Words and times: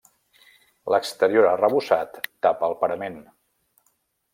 L'exterior 0.93 1.49
arrebossat 1.51 2.21
tapa 2.49 2.71
el 2.73 2.77
parament. 2.85 3.25